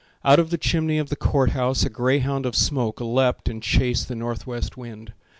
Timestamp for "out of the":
0.25-0.57